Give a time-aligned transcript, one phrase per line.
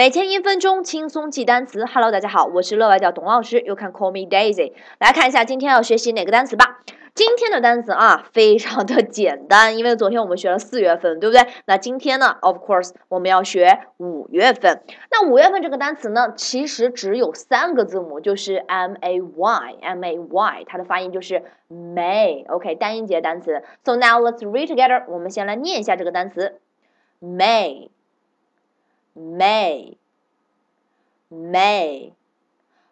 [0.00, 1.84] 每天一分钟轻松记单词。
[1.84, 4.72] Hello，大家好，我是乐外教董老师，又看 Call me Daisy。
[4.98, 6.80] 来看一下今天要学习哪个单词吧。
[7.12, 11.46] 今天的单词啊，非常的简单，因为昨天我们学了四月份，对不对？
[11.66, 14.80] 那今天呢，Of course，我们要学五月份。
[15.10, 22.50] 那五月份这个单词呢，其实只有三个字母，就是 M A Y，M A Y，它的发音就是 May。
[22.50, 23.62] OK，单音节单词。
[23.84, 25.04] So now let's read together。
[25.08, 26.58] 我们先来念一下这个单词
[27.22, 27.90] ，May。
[29.14, 29.96] May,
[31.30, 32.12] May,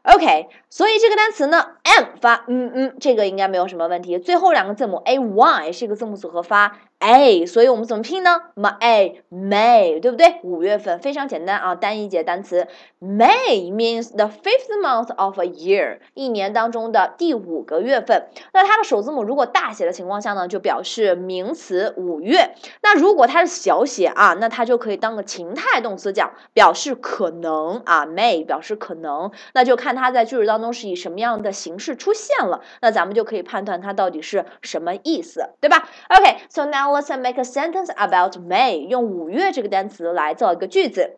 [0.03, 4.19] OK，所以这个单词呢，M 发嗯嗯，这个应该没有什么问题。
[4.19, 6.81] 最后两个字母 A Y 是一个字母组合发。
[7.01, 10.41] a，所以我们怎么拼呢？May May，对不对？
[10.43, 12.67] 五月份非常简单啊，单一节单词。
[13.01, 18.29] May means the fifth month of a year，一年当中的第五个月份。
[18.53, 22.57] 那它的首字母如果大写的情况下呢，就表示名词五月。
[22.83, 28.07] 那如果它是小写啊，那它就可以当个情态动词讲，表示可能啊。
[28.07, 36.88] May 表示可能，那就看它在句子当中是以什么样的形式出现了，那咱们就可以判断它到底是什么意思，对吧？OK，so now。
[36.88, 38.88] let's make a sentence about May.
[38.88, 41.18] 用五月这个单词来造一个句子。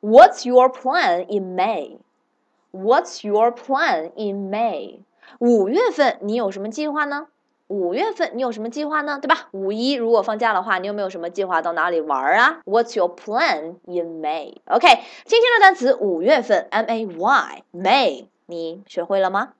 [0.00, 1.98] What's your plan in May?
[2.72, 5.00] What's your plan in May?
[5.38, 7.28] 五月份你有什么计划呢？
[7.68, 9.18] 五月份你有什么计划呢？
[9.20, 9.48] 对吧？
[9.52, 12.60] 五一如果放假的话，你有没有什么计划到哪里玩啊？
[12.66, 14.56] What's your plan in May?
[14.66, 14.86] OK，
[15.24, 19.54] 今天的单词五月份 M A Y May，你学会了吗？